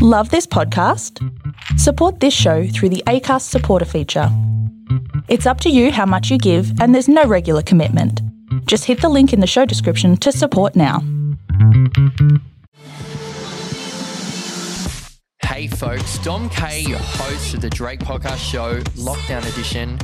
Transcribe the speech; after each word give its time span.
Love 0.00 0.30
this 0.30 0.46
podcast? 0.46 1.18
Support 1.76 2.20
this 2.20 2.32
show 2.32 2.68
through 2.68 2.90
the 2.90 3.02
ACAST 3.08 3.42
supporter 3.42 3.84
feature. 3.84 4.28
It's 5.26 5.44
up 5.44 5.60
to 5.62 5.70
you 5.70 5.90
how 5.90 6.06
much 6.06 6.30
you 6.30 6.38
give, 6.38 6.80
and 6.80 6.94
there's 6.94 7.08
no 7.08 7.24
regular 7.24 7.62
commitment. 7.62 8.22
Just 8.66 8.84
hit 8.84 9.00
the 9.00 9.08
link 9.08 9.32
in 9.32 9.40
the 9.40 9.46
show 9.48 9.64
description 9.64 10.16
to 10.18 10.30
support 10.30 10.76
now. 10.76 11.02
Hey 15.42 15.66
folks, 15.66 16.18
Dom 16.18 16.48
K, 16.50 16.82
your 16.82 17.00
host 17.00 17.54
of 17.54 17.60
the 17.60 17.70
Drayk 17.70 17.98
Podcast 17.98 18.38
Show, 18.38 18.78
Lockdown 19.02 19.44
Edition. 19.50 19.98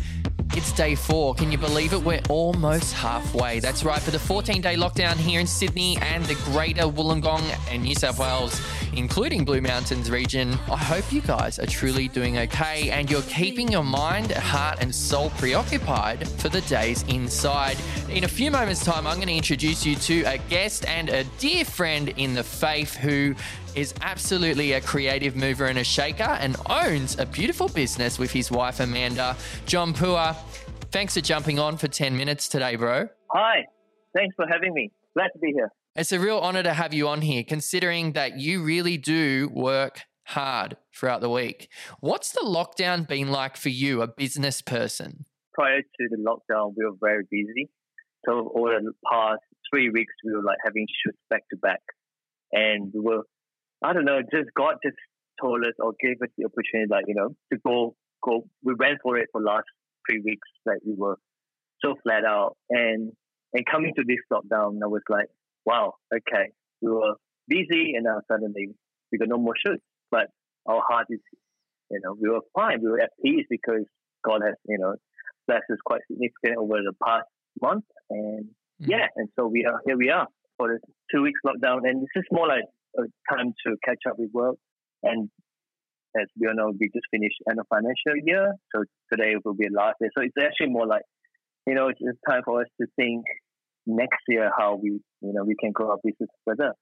It's 0.57 0.71
day 0.71 0.95
four. 0.95 1.35
Can 1.35 1.51
you 1.51 1.59
believe 1.59 1.93
it? 1.93 2.01
We're 2.01 2.21
almost 2.29 2.95
halfway. 2.95 3.59
That's 3.59 3.85
right. 3.85 4.01
For 4.01 4.13
the 4.13 4.21
14 4.21 4.61
day 4.61 4.77
lockdown 4.77 5.17
here 5.17 5.41
in 5.41 5.49
Sydney 5.49 5.99
and 6.01 6.25
the 6.27 6.37
greater 6.53 6.83
Wollongong 6.83 7.43
and 7.71 7.83
New 7.83 7.97
South 7.97 8.21
Wales, 8.21 8.61
including 8.97 9.45
Blue 9.45 9.61
Mountains 9.61 10.11
region, 10.11 10.53
I 10.71 10.77
hope 10.77 11.13
you 11.13 11.21
guys 11.21 11.59
are 11.59 11.67
truly 11.67 12.09
doing 12.09 12.39
okay 12.39 12.91
and 12.91 13.11
you're 13.11 13.23
keeping 13.23 13.71
your 13.71 13.85
mind, 13.85 14.33
heart, 14.33 14.79
and 14.81 14.95
soul 14.95 15.31
preoccupied 15.31 16.29
for 16.29 16.49
the 16.49 16.61
days 16.63 17.03
inside. 17.05 17.77
In 18.09 18.25
a 18.25 18.29
few 18.29 18.51
moments' 18.51 18.85
time, 18.85 19.07
I'm 19.07 19.17
going 19.17 19.29
to 19.29 19.35
introduce 19.35 19.85
you 19.85 19.97
to 19.97 20.23
a 20.23 20.39
guest 20.49 20.87
and 20.87 21.09
a 21.09 21.25
dear 21.39 21.65
friend 21.65 22.11
in 22.17 22.35
the 22.35 22.45
faith 22.45 22.97
who 22.97 23.35
is 23.75 23.95
absolutely 24.03 24.73
a 24.73 24.81
creative 24.81 25.37
mover 25.37 25.67
and 25.67 25.79
a 25.79 25.85
shaker 25.85 26.23
and 26.23 26.57
owns 26.71 27.19
a 27.19 27.27
beautiful 27.27 27.69
business 27.69 28.19
with 28.19 28.33
his 28.33 28.51
wife 28.51 28.81
Amanda. 28.81 29.37
John 29.67 29.93
Puah, 29.93 30.35
thanks 30.91 31.15
for 31.15 31.21
jumping 31.21 31.59
on 31.59 31.77
for 31.77 31.89
10 31.89 32.17
minutes 32.17 32.49
today, 32.49 32.77
bro. 32.77 33.09
Hi, 33.33 33.65
thanks 34.15 34.35
for 34.37 34.47
having 34.51 34.73
me. 34.73 34.91
Glad 35.15 35.29
to 35.33 35.39
be 35.39 35.53
here. 35.53 35.71
It's 35.97 36.13
a 36.13 36.19
real 36.19 36.39
honor 36.39 36.63
to 36.63 36.75
have 36.75 36.93
you 36.93 37.09
on 37.09 37.21
here, 37.21 37.45
considering 37.45 38.13
that 38.13 38.39
you 38.39 38.63
really 38.65 38.97
do 38.97 39.49
work 39.53 40.01
hard 40.25 40.77
throughout 40.95 41.21
the 41.21 41.31
week. 41.31 41.71
What's 42.01 42.33
the 42.33 42.41
lockdown 42.41 43.07
been 43.07 43.31
like 43.31 43.57
for 43.57 43.69
you, 43.69 44.03
a 44.03 44.09
business 44.09 44.61
person? 44.61 45.25
Prior 45.53 45.81
to 45.83 46.09
the 46.11 46.17
lockdown, 46.17 46.75
we 46.77 46.85
were 46.85 46.97
very 47.01 47.25
busy. 47.31 47.71
So 48.27 48.53
over 48.57 48.81
the 48.81 48.93
past 49.09 49.43
three 49.73 49.91
weeks, 49.91 50.13
we 50.25 50.33
were 50.33 50.43
like 50.43 50.59
having 50.65 50.87
shoots 51.05 51.19
back 51.31 51.43
to 51.51 51.57
back, 51.59 51.83
and 52.53 52.91
we 52.93 53.01
were 53.01 53.23
I 53.85 53.93
don't 53.93 54.07
know, 54.07 54.21
just 54.23 54.49
God 54.57 54.77
just 54.83 54.97
told 55.41 55.61
us 55.65 55.75
or 55.79 55.93
gave 56.01 56.17
us 56.23 56.31
the 56.39 56.47
opportunity, 56.47 56.89
like, 56.91 57.05
you 57.07 57.15
know, 57.15 57.37
to 57.53 57.59
go, 57.65 57.95
go. 58.23 58.49
We 58.63 58.75
went 58.75 58.99
for 59.03 59.19
it 59.19 59.29
for 59.31 59.43
last 59.43 59.67
three 60.09 60.21
weeks. 60.25 60.49
Like, 60.65 60.79
we 60.87 60.95
were 60.97 61.19
so 61.85 61.95
flat 62.03 62.25
out. 62.25 62.57
And, 62.71 63.13
and 63.53 63.67
coming 63.71 63.93
to 63.97 64.05
this 64.07 64.19
lockdown, 64.33 64.79
I 64.83 64.87
was 64.87 65.03
like, 65.11 65.27
wow, 65.67 65.95
okay. 66.13 66.51
We 66.81 66.91
were 66.91 67.15
busy 67.49 67.95
and 67.95 68.05
now 68.05 68.21
suddenly 68.31 68.75
we 69.11 69.19
got 69.19 69.29
no 69.29 69.39
more 69.39 69.55
shoots. 69.65 69.83
But 70.11 70.29
our 70.67 70.83
heart 70.89 71.07
is, 71.11 71.21
you 71.91 72.01
know, 72.03 72.17
we 72.21 72.29
were 72.29 72.41
fine. 72.55 72.81
We 72.83 72.91
were 72.91 73.01
at 73.01 73.11
peace 73.23 73.47
because 73.49 73.85
God 74.25 74.41
has, 74.45 74.55
you 74.67 74.79
know, 74.79 74.95
blessed 75.47 75.65
us 75.71 75.79
quite 75.85 76.01
significant 76.11 76.59
over 76.59 76.77
the 76.77 76.95
past 77.05 77.27
month. 77.61 77.85
And 78.11 78.45
mm-hmm. 78.45 78.91
yeah, 78.91 79.07
and 79.17 79.29
so 79.39 79.47
we 79.47 79.65
are, 79.65 79.81
here 79.87 79.97
we 79.97 80.11
are 80.11 80.27
for 80.57 80.69
the 80.69 80.79
two 81.13 81.23
weeks 81.23 81.41
lockdown. 81.47 81.81
And 81.85 82.03
this 82.03 82.09
is 82.17 82.25
more 82.31 82.49
like 82.49 82.65
a 82.99 83.03
time 83.35 83.53
to 83.67 83.77
catch 83.85 84.03
up 84.09 84.19
with 84.19 84.31
work. 84.33 84.57
And 85.03 85.29
as 86.17 86.27
we 86.39 86.47
all 86.47 86.55
know, 86.55 86.73
we 86.79 86.89
just 86.95 87.07
finished 87.11 87.37
end 87.51 87.59
of 87.59 87.67
financial 87.69 88.15
year, 88.25 88.55
so 88.75 88.85
today 89.13 89.35
will 89.45 89.55
be 89.55 89.67
a 89.67 89.77
last 89.77 89.97
day. 90.01 90.09
So 90.17 90.23
it's 90.23 90.35
actually 90.41 90.71
more 90.71 90.87
like, 90.87 91.03
you 91.67 91.75
know, 91.75 91.89
it's, 91.89 91.99
it's 92.01 92.19
time 92.29 92.43
for 92.45 92.61
us 92.61 92.69
to 92.81 92.87
think 92.97 93.25
next 93.87 94.21
year 94.29 94.51
how 94.59 94.79
we, 94.83 94.91
you 94.91 95.33
know, 95.33 95.45
we 95.45 95.57
can 95.59 95.73
grow 95.73 95.91
our 95.91 95.99
business 96.03 96.31
further. 96.45 96.73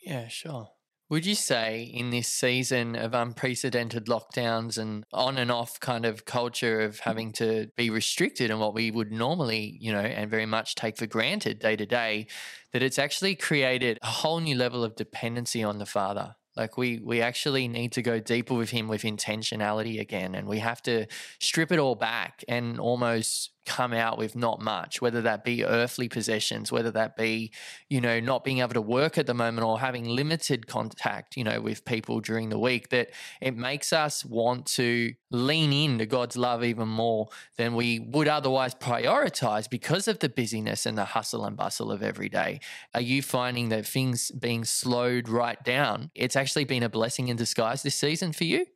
Yeah, 0.00 0.28
sure. 0.28 0.68
Would 1.12 1.26
you 1.26 1.34
say 1.34 1.82
in 1.82 2.08
this 2.08 2.28
season 2.28 2.96
of 2.96 3.12
unprecedented 3.12 4.06
lockdowns 4.06 4.78
and 4.78 5.04
on 5.12 5.36
and 5.36 5.50
off 5.50 5.78
kind 5.78 6.06
of 6.06 6.24
culture 6.24 6.80
of 6.80 7.00
having 7.00 7.32
to 7.32 7.68
be 7.76 7.90
restricted 7.90 8.50
and 8.50 8.58
what 8.58 8.72
we 8.72 8.90
would 8.90 9.12
normally, 9.12 9.76
you 9.78 9.92
know, 9.92 10.00
and 10.00 10.30
very 10.30 10.46
much 10.46 10.74
take 10.74 10.96
for 10.96 11.06
granted 11.06 11.58
day 11.58 11.76
to 11.76 11.84
day, 11.84 12.28
that 12.72 12.82
it's 12.82 12.98
actually 12.98 13.34
created 13.34 13.98
a 14.00 14.06
whole 14.06 14.40
new 14.40 14.56
level 14.56 14.82
of 14.82 14.96
dependency 14.96 15.62
on 15.62 15.78
the 15.78 15.84
father? 15.84 16.34
Like 16.56 16.78
we 16.78 16.98
we 16.98 17.20
actually 17.20 17.68
need 17.68 17.92
to 17.92 18.02
go 18.02 18.18
deeper 18.18 18.54
with 18.54 18.70
him 18.70 18.88
with 18.88 19.02
intentionality 19.02 20.00
again, 20.00 20.34
and 20.34 20.46
we 20.46 20.58
have 20.58 20.82
to 20.82 21.06
strip 21.40 21.72
it 21.72 21.78
all 21.78 21.94
back 21.94 22.44
and 22.48 22.78
almost 22.78 23.50
come 23.64 23.92
out 23.92 24.18
with 24.18 24.34
not 24.34 24.60
much, 24.60 25.00
whether 25.00 25.22
that 25.22 25.44
be 25.44 25.64
earthly 25.64 26.08
possessions, 26.08 26.72
whether 26.72 26.90
that 26.90 27.16
be, 27.16 27.52
you 27.88 28.00
know, 28.00 28.20
not 28.20 28.44
being 28.44 28.58
able 28.58 28.74
to 28.74 28.80
work 28.80 29.18
at 29.18 29.26
the 29.26 29.34
moment 29.34 29.64
or 29.66 29.78
having 29.78 30.04
limited 30.04 30.66
contact, 30.66 31.36
you 31.36 31.44
know, 31.44 31.60
with 31.60 31.84
people 31.84 32.20
during 32.20 32.48
the 32.48 32.58
week, 32.58 32.88
that 32.88 33.10
it 33.40 33.56
makes 33.56 33.92
us 33.92 34.24
want 34.24 34.66
to 34.66 35.12
lean 35.30 35.72
into 35.72 36.06
God's 36.06 36.36
love 36.36 36.64
even 36.64 36.88
more 36.88 37.28
than 37.56 37.74
we 37.74 37.98
would 37.98 38.28
otherwise 38.28 38.74
prioritize 38.74 39.68
because 39.68 40.08
of 40.08 40.18
the 40.18 40.28
busyness 40.28 40.86
and 40.86 40.98
the 40.98 41.04
hustle 41.04 41.44
and 41.44 41.56
bustle 41.56 41.92
of 41.92 42.02
every 42.02 42.28
day. 42.28 42.60
Are 42.94 43.00
you 43.00 43.22
finding 43.22 43.68
that 43.68 43.86
things 43.86 44.30
being 44.32 44.64
slowed 44.64 45.28
right 45.28 45.62
down, 45.62 46.10
it's 46.14 46.36
actually 46.36 46.64
been 46.64 46.82
a 46.82 46.88
blessing 46.88 47.28
in 47.28 47.36
disguise 47.36 47.82
this 47.82 47.94
season 47.94 48.32
for 48.32 48.44
you? 48.44 48.66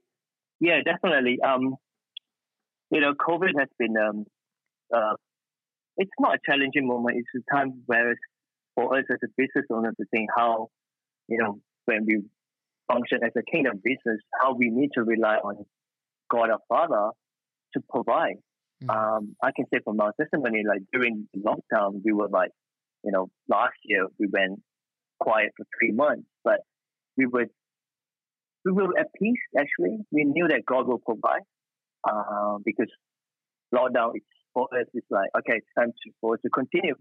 Yeah, 0.60 0.80
definitely. 0.84 1.38
Um, 1.46 1.76
you 2.90 3.00
know, 3.00 3.12
COVID 3.14 3.58
has 3.58 3.68
been 3.78 3.96
um, 3.96 4.26
uh, 4.94 5.14
it's 5.96 6.10
not 6.18 6.34
a 6.36 6.38
challenging 6.44 6.86
moment. 6.86 7.16
It's 7.18 7.44
a 7.48 7.54
time 7.54 7.82
where 7.86 8.14
for 8.74 8.96
us 8.96 9.04
as 9.10 9.18
a 9.24 9.28
business 9.36 9.66
owner 9.72 9.92
to 9.92 10.04
think 10.10 10.28
how, 10.36 10.68
you 11.28 11.38
know, 11.38 11.60
when 11.86 12.04
we 12.06 12.22
function 12.90 13.20
as 13.24 13.32
a 13.36 13.42
kingdom 13.50 13.80
business, 13.82 14.20
how 14.40 14.54
we 14.54 14.70
need 14.70 14.90
to 14.94 15.02
rely 15.02 15.36
on 15.36 15.64
God 16.30 16.50
our 16.50 16.60
Father 16.68 17.10
to 17.74 17.80
provide. 17.90 18.36
Mm-hmm. 18.84 18.90
Um, 18.90 19.36
I 19.42 19.50
can 19.56 19.64
say 19.72 19.80
from 19.82 20.00
our 20.00 20.12
testimony, 20.20 20.62
like 20.68 20.82
during 20.92 21.28
the 21.32 21.40
lockdown, 21.40 22.02
we 22.04 22.12
were 22.12 22.28
like, 22.28 22.50
you 23.02 23.12
know, 23.12 23.30
last 23.48 23.76
year 23.84 24.06
we 24.18 24.28
went 24.30 24.60
quiet 25.18 25.52
for 25.56 25.64
three 25.78 25.92
months, 25.92 26.26
but 26.44 26.60
we 27.16 27.26
were 27.26 27.46
we 28.64 28.72
were 28.72 28.98
at 28.98 29.06
peace. 29.18 29.38
Actually, 29.58 29.98
we 30.10 30.24
knew 30.24 30.48
that 30.48 30.66
God 30.66 30.86
will 30.86 30.98
provide 30.98 31.42
uh, 32.08 32.58
because 32.64 32.90
lockdown 33.74 34.16
is 34.16 34.22
for 34.56 34.66
us, 34.72 34.86
it's 34.94 35.06
like, 35.10 35.28
okay, 35.36 35.58
it's 35.58 35.66
time 35.78 35.92
to, 35.92 36.10
for 36.18 36.34
us 36.34 36.40
to 36.42 36.48
continue. 36.48 36.94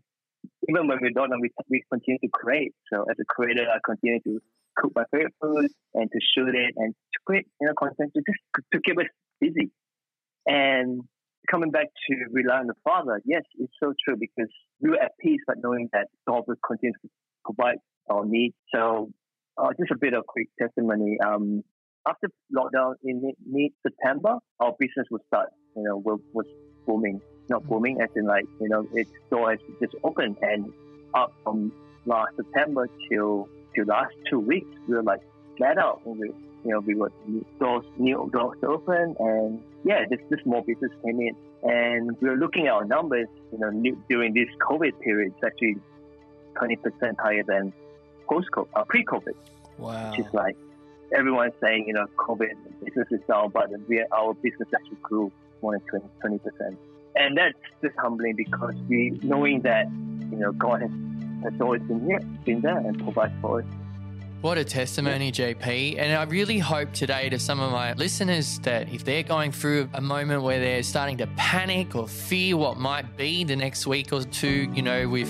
Even 0.67 0.87
when 0.89 0.99
we 1.01 1.13
don't 1.13 1.29
know, 1.29 1.37
we, 1.39 1.49
we 1.69 1.83
continue 1.89 2.19
to 2.19 2.27
create. 2.27 2.73
So 2.91 3.05
as 3.09 3.15
a 3.19 3.23
creator, 3.25 3.63
I 3.63 3.79
continue 3.83 4.19
to 4.27 4.39
cook 4.75 4.91
my 4.93 5.05
favorite 5.09 5.33
food 5.41 5.71
and 5.93 6.11
to 6.11 6.19
shoot 6.35 6.53
it 6.53 6.73
and 6.75 6.93
to 6.93 7.19
create, 7.25 7.47
you 7.61 7.67
know, 7.67 7.73
content 7.79 8.11
to 8.13 8.21
just 8.27 8.67
to 8.73 8.79
keep 8.81 8.99
us 8.99 9.05
busy. 9.39 9.71
And 10.45 11.01
coming 11.49 11.71
back 11.71 11.87
to 12.09 12.15
rely 12.31 12.59
on 12.59 12.67
the 12.67 12.75
Father, 12.83 13.21
yes, 13.23 13.43
it's 13.57 13.73
so 13.81 13.93
true 14.03 14.17
because 14.19 14.51
we 14.81 14.89
were 14.89 15.01
at 15.01 15.13
peace, 15.17 15.39
but 15.47 15.55
knowing 15.63 15.87
that 15.93 16.07
God 16.27 16.43
will 16.47 16.59
continue 16.67 16.93
to 17.03 17.09
provide 17.45 17.77
our 18.11 18.25
needs. 18.25 18.55
So 18.73 19.11
uh, 19.57 19.69
just 19.79 19.91
a 19.91 19.97
bit 19.97 20.13
of 20.13 20.27
quick 20.27 20.49
testimony. 20.59 21.17
Um, 21.25 21.63
after 22.05 22.27
lockdown 22.53 22.95
in 23.01 23.31
mid 23.47 23.71
September, 23.81 24.39
our 24.59 24.73
business 24.77 25.07
will 25.09 25.23
start. 25.27 25.49
You 25.75 25.83
know, 25.83 25.97
was, 25.97 26.19
was 26.33 26.45
booming 26.85 27.21
not 27.49 27.65
booming, 27.67 28.01
as 28.01 28.09
in 28.15 28.25
like 28.25 28.45
you 28.59 28.69
know 28.69 28.87
its 28.93 29.09
door 29.29 29.51
has 29.51 29.59
just 29.79 29.95
opened 30.03 30.37
and 30.41 30.71
up 31.13 31.33
from 31.43 31.71
last 32.05 32.35
September 32.35 32.89
till 33.09 33.47
till 33.73 33.85
last 33.85 34.13
two 34.29 34.39
weeks 34.39 34.67
we 34.87 34.95
were 34.95 35.03
like 35.03 35.21
flat 35.57 35.77
out. 35.77 36.01
And 36.05 36.19
we 36.19 36.27
you 36.27 36.71
know 36.71 36.79
we 36.79 36.95
were 36.95 37.11
doors 37.59 37.85
new 37.97 38.29
doors 38.33 38.57
open 38.63 39.15
and 39.19 39.61
yeah 39.83 40.05
this 40.09 40.19
this 40.29 40.39
small 40.41 40.61
business 40.61 40.91
came 41.03 41.19
in 41.19 41.35
and 41.63 42.17
we 42.19 42.29
were 42.29 42.35
looking 42.35 42.67
at 42.67 42.73
our 42.73 42.85
numbers 42.85 43.27
you 43.51 43.59
know 43.59 43.69
new, 43.69 43.95
during 44.09 44.33
this 44.33 44.49
COVID 44.59 44.99
period 44.99 45.33
it's 45.35 45.43
actually 45.43 45.77
twenty 46.57 46.75
percent 46.75 47.19
higher 47.19 47.43
than 47.43 47.71
post 48.27 48.49
uh, 48.57 48.83
pre 48.85 49.03
COVID. 49.03 49.35
Wow, 49.77 50.11
which 50.11 50.25
is 50.25 50.33
like 50.33 50.55
everyone's 51.15 51.53
saying 51.61 51.85
you 51.87 51.93
know 51.93 52.07
COVID 52.17 52.55
business 52.83 53.07
is 53.11 53.21
down, 53.27 53.51
but 53.51 53.69
we, 53.87 54.03
our 54.11 54.33
business 54.35 54.69
actually 54.73 54.97
grew 55.01 55.31
more 55.61 55.79
than 55.91 56.01
20 56.21 56.39
percent 56.39 56.77
and 57.15 57.37
that's 57.37 57.57
just 57.81 57.95
humbling 57.97 58.35
because 58.35 58.75
we 58.87 59.19
knowing 59.23 59.61
that 59.61 59.87
you 60.31 60.37
know 60.37 60.51
God 60.51 60.81
has, 60.81 60.91
has 61.43 61.61
always 61.61 61.81
been 61.83 62.05
here, 62.05 62.19
been 62.43 62.61
there, 62.61 62.77
and 62.77 63.01
provided 63.01 63.35
for 63.41 63.59
us. 63.61 63.65
What 64.41 64.59
a 64.59 64.63
testimony, 64.63 65.31
JP. 65.31 65.97
And 65.97 66.13
I 66.13 66.21
really 66.25 66.59
hope 66.59 66.93
today 66.93 67.29
to 67.29 67.39
some 67.39 67.59
of 67.59 67.71
my 67.71 67.93
listeners 67.93 68.59
that 68.59 68.93
if 68.93 69.03
they're 69.03 69.23
going 69.23 69.51
through 69.51 69.89
a 69.95 70.01
moment 70.01 70.43
where 70.43 70.59
they're 70.59 70.83
starting 70.83 71.17
to 71.17 71.27
panic 71.35 71.95
or 71.95 72.07
fear 72.07 72.55
what 72.55 72.77
might 72.77 73.17
be 73.17 73.43
the 73.43 73.55
next 73.55 73.87
week 73.87 74.13
or 74.13 74.21
two, 74.21 74.71
you 74.71 74.83
know, 74.83 75.09
with 75.09 75.27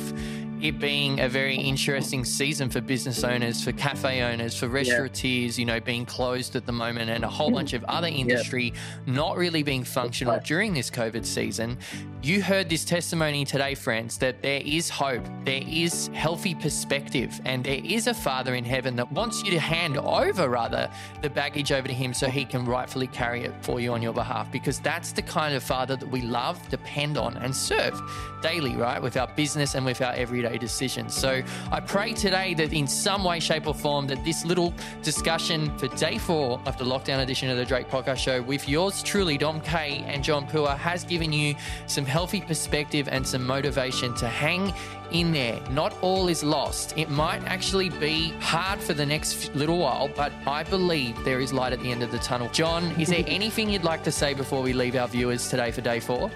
it 0.61 0.79
being 0.79 1.19
a 1.19 1.29
very 1.29 1.55
interesting 1.55 2.25
season 2.25 2.69
for 2.69 2.81
business 2.81 3.23
owners, 3.23 3.63
for 3.63 3.71
cafe 3.73 4.21
owners, 4.21 4.57
for 4.57 4.67
restaurateurs, 4.67 5.59
you 5.59 5.65
know, 5.65 5.79
being 5.79 6.05
closed 6.05 6.55
at 6.55 6.65
the 6.65 6.71
moment, 6.71 7.09
and 7.09 7.23
a 7.23 7.29
whole 7.29 7.51
bunch 7.51 7.73
of 7.73 7.83
other 7.85 8.07
industry 8.07 8.73
yeah. 8.73 9.13
not 9.13 9.37
really 9.37 9.63
being 9.63 9.83
functional 9.83 10.39
during 10.43 10.73
this 10.73 10.89
COVID 10.89 11.25
season. 11.25 11.77
You 12.21 12.41
heard 12.41 12.69
this 12.69 12.85
testimony 12.85 13.45
today, 13.45 13.75
friends, 13.75 14.17
that 14.19 14.41
there 14.41 14.61
is 14.65 14.89
hope, 14.89 15.23
there 15.43 15.61
is 15.67 16.07
healthy 16.13 16.55
perspective, 16.55 17.39
and 17.45 17.63
there 17.63 17.81
is 17.83 18.07
a 18.07 18.13
Father 18.13 18.55
in 18.55 18.65
heaven 18.65 18.95
that 18.95 19.11
wants 19.11 19.43
you 19.43 19.51
to 19.51 19.59
hand 19.59 19.97
over, 19.97 20.49
rather, 20.49 20.89
the 21.21 21.29
baggage 21.29 21.71
over 21.71 21.87
to 21.87 21.93
Him 21.93 22.13
so 22.13 22.27
He 22.27 22.45
can 22.45 22.65
rightfully 22.65 23.07
carry 23.07 23.43
it 23.43 23.53
for 23.61 23.79
you 23.79 23.93
on 23.93 24.01
your 24.01 24.13
behalf, 24.13 24.51
because 24.51 24.79
that's 24.79 25.11
the 25.11 25.21
kind 25.21 25.53
of 25.53 25.63
Father 25.63 25.95
that 25.95 26.09
we 26.09 26.21
love, 26.21 26.59
depend 26.69 27.17
on, 27.17 27.37
and 27.37 27.55
serve 27.55 28.01
daily, 28.41 28.75
right, 28.75 29.01
with 29.01 29.17
our 29.17 29.27
business 29.35 29.75
and 29.75 29.85
with 29.85 30.01
our 30.01 30.13
everyday 30.13 30.54
decisions. 30.57 31.15
So 31.15 31.41
I 31.71 31.79
pray 31.79 32.13
today 32.13 32.53
that 32.55 32.73
in 32.73 32.87
some 32.87 33.23
way, 33.23 33.39
shape, 33.39 33.67
or 33.67 33.73
form, 33.73 34.07
that 34.07 34.23
this 34.23 34.45
little 34.45 34.73
discussion 35.01 35.75
for 35.77 35.87
day 35.89 36.17
four 36.17 36.59
of 36.65 36.77
the 36.77 36.85
lockdown 36.85 37.21
edition 37.21 37.49
of 37.49 37.57
the 37.57 37.65
Drayk 37.65 37.89
Podcast 37.89 38.17
Show 38.17 38.41
with 38.41 38.67
yours 38.67 39.03
truly, 39.03 39.37
Dom 39.37 39.61
K 39.61 40.03
and 40.07 40.23
John 40.23 40.47
Puah, 40.47 40.77
has 40.77 41.03
given 41.03 41.31
you 41.33 41.55
some 41.87 42.05
healthy 42.05 42.41
perspective 42.41 43.07
and 43.09 43.25
some 43.25 43.45
motivation 43.45 44.13
to 44.15 44.27
hang 44.27 44.73
in 45.11 45.31
there. 45.31 45.59
Not 45.69 45.95
all 46.01 46.27
is 46.27 46.43
lost. 46.43 46.97
It 46.97 47.09
might 47.09 47.43
actually 47.43 47.89
be 47.89 48.31
hard 48.39 48.79
for 48.79 48.93
the 48.93 49.05
next 49.05 49.53
little 49.55 49.77
while, 49.77 50.09
but 50.09 50.31
I 50.47 50.63
believe 50.63 51.23
there 51.23 51.39
is 51.39 51.53
light 51.53 51.73
at 51.73 51.79
the 51.79 51.91
end 51.91 52.03
of 52.03 52.11
the 52.11 52.19
tunnel. 52.19 52.49
John, 52.49 52.83
is 52.99 53.09
there 53.09 53.23
anything 53.27 53.69
you'd 53.69 53.83
like 53.83 54.03
to 54.03 54.11
say 54.11 54.33
before 54.33 54.61
we 54.61 54.73
leave 54.73 54.95
our 54.95 55.07
viewers 55.07 55.49
today 55.49 55.71
for 55.71 55.81
day 55.81 55.99
four? 55.99 56.31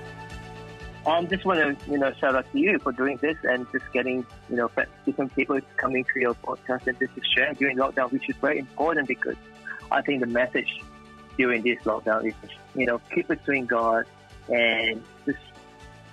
Um, 1.05 1.27
just 1.27 1.45
want 1.45 1.59
to 1.59 1.91
you 1.91 1.97
know 1.97 2.11
shout 2.13 2.35
out 2.35 2.51
to 2.51 2.59
you 2.59 2.77
for 2.79 2.91
doing 2.91 3.17
this 3.17 3.37
and 3.43 3.65
just 3.71 3.85
getting 3.93 4.25
you 4.49 4.55
know 4.55 4.69
different 5.05 5.33
people 5.35 5.59
coming 5.77 6.05
to 6.13 6.19
your 6.19 6.33
podcast 6.35 6.87
and 6.87 6.99
just 6.99 7.15
to 7.15 7.21
share 7.35 7.53
during 7.53 7.77
lockdown, 7.77 8.11
which 8.11 8.29
is 8.29 8.35
very 8.37 8.59
important 8.59 9.07
because 9.07 9.35
I 9.91 10.01
think 10.01 10.19
the 10.19 10.27
message 10.27 10.81
during 11.37 11.63
this 11.63 11.79
lockdown 11.83 12.27
is 12.27 12.33
you 12.75 12.85
know 12.85 12.99
keep 13.13 13.27
pursuing 13.27 13.65
God 13.65 14.05
and 14.49 15.01
just 15.25 15.39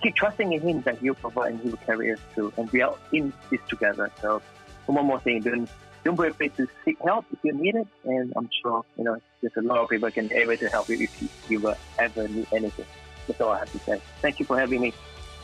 keep 0.02 0.14
trusting 0.14 0.52
in 0.52 0.60
Him 0.60 0.82
that 0.82 0.98
He'll 0.98 1.14
provide 1.14 1.52
and 1.52 1.60
He 1.60 1.70
will 1.70 1.78
carry 1.78 2.12
us 2.12 2.20
through, 2.34 2.52
and 2.56 2.70
we 2.70 2.82
are 2.82 2.96
in 3.12 3.32
this 3.50 3.60
together. 3.68 4.10
So 4.22 4.40
one 4.86 5.06
more 5.06 5.20
thing, 5.20 5.40
don't 5.42 5.68
don't 6.04 6.18
be 6.18 6.28
afraid 6.28 6.56
to 6.56 6.68
seek 6.84 6.96
help 7.02 7.26
if 7.32 7.40
you 7.42 7.52
need 7.52 7.74
it, 7.74 7.88
and 8.04 8.32
I'm 8.36 8.48
sure 8.62 8.84
you 8.96 9.02
know 9.02 9.20
there's 9.40 9.56
a 9.56 9.62
lot 9.62 9.78
of 9.78 9.88
people 9.88 10.10
can 10.12 10.32
able 10.32 10.56
to 10.56 10.68
help 10.68 10.88
you 10.88 11.00
if 11.00 11.20
you, 11.20 11.28
if 11.42 11.50
you 11.50 11.74
ever 11.98 12.28
need 12.28 12.46
anything. 12.52 12.86
That's 13.26 13.40
all 13.40 13.50
I 13.50 13.58
have 13.58 13.72
to 13.72 13.78
say. 13.78 14.00
Thank 14.22 14.38
you 14.38 14.46
for 14.46 14.58
having 14.58 14.80
me. 14.80 14.92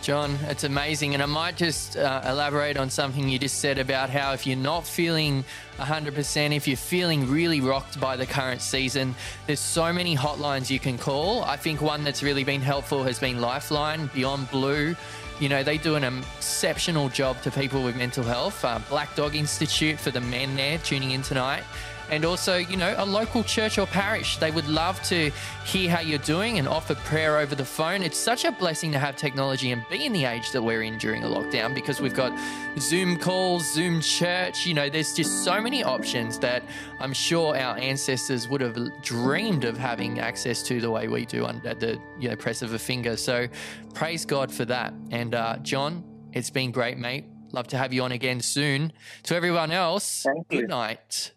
John, 0.02 0.37
it's 0.49 0.64
amazing. 0.64 1.14
And 1.14 1.23
I 1.23 1.26
might 1.26 1.56
just 1.56 1.96
uh, 1.96 2.23
elaborate 2.26 2.76
on 2.76 2.90
something 2.90 3.29
you 3.29 3.38
just 3.38 3.58
said 3.58 3.79
about 3.79 4.11
how 4.11 4.32
if 4.32 4.49
you're 4.49 4.56
not 4.56 4.84
feeling 4.84 5.44
100%, 5.79 6.56
if 6.56 6.67
you're 6.67 6.76
feeling 6.76 7.31
really 7.31 7.61
rocked 7.61 8.00
by 8.00 8.17
the 8.17 8.26
current 8.26 8.61
season, 8.62 9.14
there's 9.46 9.61
so 9.61 9.93
many 9.93 10.17
hotlines 10.17 10.70
you 10.70 10.81
can 10.81 10.99
call. 10.99 11.44
I 11.44 11.56
think 11.56 11.81
one 11.81 12.02
that's 12.02 12.20
really 12.20 12.43
been 12.43 12.61
helpful 12.61 13.05
has 13.05 13.20
been 13.20 13.40
Lifeline, 13.40 14.11
Beyond 14.12 14.50
Blue. 14.50 14.96
You 15.38 15.49
know, 15.49 15.62
they 15.62 15.78
do 15.78 15.94
an 15.94 16.02
exceptional 16.05 17.08
job 17.08 17.40
to 17.43 17.52
people 17.52 17.85
with 17.85 17.96
mental 17.96 18.25
health. 18.25 18.64
Uh, 18.64 18.81
Black 18.88 19.14
Dog 19.14 19.37
Institute 19.37 20.00
for 20.00 20.11
the 20.11 20.20
men 20.20 20.56
there 20.56 20.78
tuning 20.78 21.12
in 21.12 21.23
tonight 21.23 21.62
and 22.10 22.25
also, 22.25 22.56
you 22.56 22.76
know, 22.76 22.94
a 22.99 23.06
local 23.06 23.43
church 23.43 23.78
or 23.78 23.87
parish. 23.87 24.37
They 24.38 24.50
would 24.50 24.69
love 24.69 25.02
to 25.04 25.31
hear 25.64 25.90
how 25.90 26.00
you're 26.00 26.19
doing 26.19 26.58
and 26.58 26.69
offer 26.69 26.94
prayer 26.94 27.38
over 27.38 27.54
the 27.54 27.64
phone. 27.64 28.02
It's 28.02 28.19
such 28.19 28.44
a 28.44 28.52
blessing 28.52 28.93
to 28.93 28.99
have 28.99 29.16
technology 29.16 29.72
and 29.72 29.84
be 29.90 30.04
in 30.04 30.12
the 30.12 30.25
age 30.25 30.50
that 30.52 30.62
we're 30.62 30.82
in 30.82 30.99
during 30.99 31.25
a 31.25 31.26
lockdown 31.26 31.75
because 31.75 32.00
we've 32.00 32.14
got 32.14 32.38
Zoom 32.78 33.16
calls, 33.16 33.72
Zoom 33.72 34.00
church. 34.00 34.66
You 34.66 34.75
know, 34.75 34.88
there's 34.88 35.14
just 35.14 35.44
so 35.44 35.60
many 35.60 35.82
options 35.82 36.38
that 36.40 36.62
I'm 37.00 37.12
sure 37.12 37.56
our 37.56 37.78
ancestors 37.78 38.49
would 38.49 38.60
have 38.60 38.76
dreamed 39.02 39.64
of 39.64 39.78
having 39.78 40.19
access 40.19 40.62
to 40.64 40.81
the 40.81 40.90
way 40.90 41.08
we 41.08 41.26
do 41.26 41.46
at 41.46 41.81
the 41.81 41.99
you 42.19 42.28
know 42.28 42.37
press 42.37 42.62
of 42.62 42.75
a 42.75 42.78
finger. 42.78 43.16
So 43.16 43.46
praise 43.94 44.25
God 44.25 44.52
for 44.52 44.64
that. 44.66 44.94
And 45.10 45.34
uh, 45.34 45.58
John, 45.58 46.04
it's 46.32 46.50
been 46.50 46.70
great, 46.70 46.99
mate. 46.99 47.25
Love 47.52 47.69
to 47.69 47.76
have 47.76 47.93
you 47.93 48.02
on 48.02 48.12
again 48.12 48.40
soon. 48.40 48.93
To 49.25 49.37
everyone 49.37 49.70
else, 49.70 50.26
good 50.49 50.69
night. 50.69 51.32